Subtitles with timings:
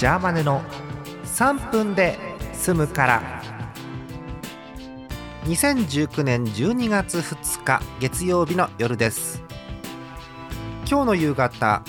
[0.00, 0.62] ジャーマネの
[1.24, 2.16] 3分で
[2.54, 3.42] 済むから。
[5.44, 9.42] 2019年12月2日月曜日の夜です。
[10.88, 11.82] 今日の夕方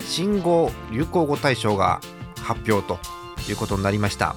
[0.00, 2.00] 新語・流行語大賞が
[2.42, 2.98] 発表と
[3.48, 4.34] いうことになりました。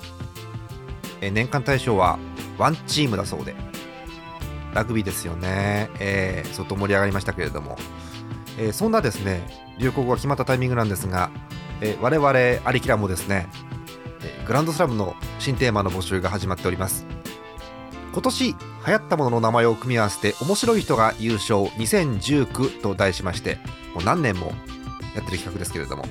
[1.20, 2.20] え年間大賞は
[2.60, 3.56] ワンチームだそうで。
[4.76, 7.76] ラグビーですよね、えー、相当盛り上がりましたけれども、
[8.58, 9.42] えー、そんなですね
[9.78, 11.30] 流行語が決まったタイミングなんですが、
[11.82, 13.48] えー、我々アリキラもですね、
[14.24, 17.06] えグランドスラムの新テーマの募集が始まっております。
[18.12, 18.56] 今年流
[18.94, 23.60] 行ったものの名前を組み合わせて面白い人が優勝2019と題しまして
[23.94, 24.48] もう何年も
[25.16, 26.04] やってる企画ですけれども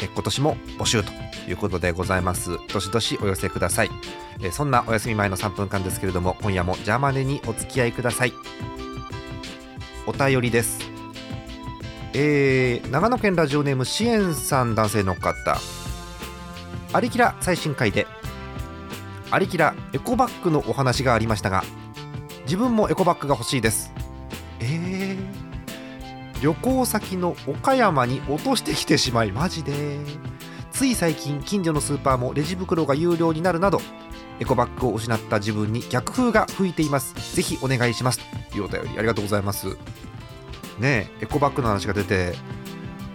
[0.00, 1.12] え今年も募集と
[1.48, 2.58] いうことでございます。
[2.72, 3.90] どしどしお寄せください。
[4.40, 8.32] えそんなお休み前の3分間ですけれども今夜もジャーマネにお付き合いください。
[10.06, 10.87] お便りです。
[12.20, 15.56] えー、長野県ラジオネーム支援さん男性の方。
[16.92, 18.08] アリキラ最新回で
[19.30, 21.62] アリキラエコバッグのお話がありましたが
[22.42, 23.92] 自分もエコバッグが欲しいです。
[24.58, 30.00] えー、旅行先の岡山に落としてきてしまいマジで。
[30.72, 33.80] つい最近近所のスーパーもレジ袋が有料になるなど
[34.40, 37.14] エコバッグを失った自分に逆風が吹いています。
[37.36, 38.18] ぜひお願いします。
[38.50, 39.76] というお便りありがとうございます。
[40.78, 42.34] ねエコバッグの話が出て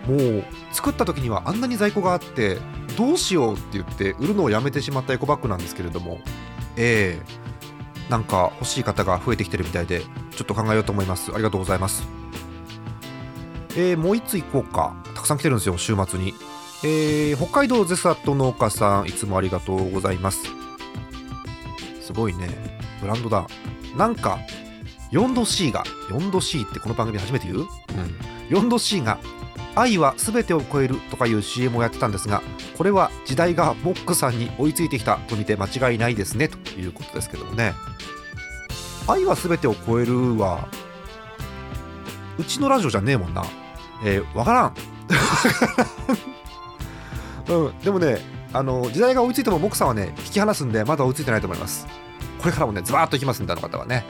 [0.07, 2.57] もう作った時にはあんなに在庫があって
[2.97, 6.19] どうしようって言って売るのをやめてしまったエコバッグなんですけれども
[6.75, 11.31] えー、なんか欲しい方が増えてきてるみたいでちょっと考えようと思います。
[11.33, 12.03] ありがとうございます。
[13.75, 14.95] えー、もう1つ行こうか。
[15.15, 16.33] たくさん来てるんですよ週末に。
[16.83, 20.43] えー、北海道ゼサット農家さんいつもありがとうございます。
[22.01, 22.49] すごいね。
[23.01, 23.47] ブランドだ。
[23.95, 24.39] なんか
[25.13, 27.67] 4°C が 4°C ってこの番組初めて言う、うん、
[28.49, 29.19] 4°C が
[29.75, 32.41] 愛は全てを超えるとかいう CM をやってたんですが
[32.77, 37.73] これは時代がモックさんに追いついてきたと見て間違いないですねということですけどもね。
[39.05, 40.69] 愛は全てを超えるは
[42.37, 43.43] うちのラジオじゃねえもんな。
[44.03, 44.73] えー、わからん。
[47.53, 48.17] うん、でもね
[48.53, 51.85] あの時代が追いついてもモクさんはね引き離すんでまだ追いついてないと思います。
[52.39, 54.05] これからもねズバーッといきますんであの方はね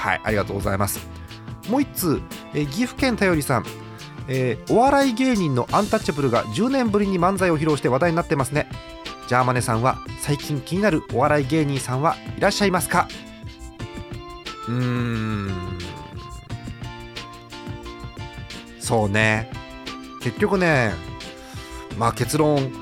[0.00, 1.06] はいありがとうございます。
[1.68, 2.22] もう一通、
[2.54, 3.66] えー、岐阜県頼りさん。
[4.28, 8.68] えー、お笑い芸人のアンタッチャブルが10年ぶりに漫才を披露して話題になってますね。
[9.26, 13.08] ジャーマネさんは最近気になるお笑い芸人さんはいらっしゃいますか？
[14.68, 15.78] うーん。
[18.78, 19.50] そうね。
[20.22, 20.92] 結局ね
[21.98, 22.72] まあ結論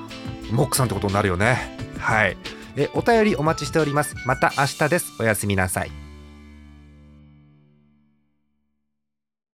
[0.52, 1.76] モックさんってことになるよね。
[1.98, 2.36] はい。
[2.76, 4.14] えお便りお待ちしております。
[4.24, 5.12] また明日です。
[5.18, 6.07] おやすみなさい。